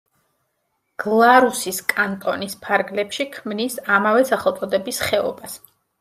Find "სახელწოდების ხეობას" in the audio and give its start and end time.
4.31-5.59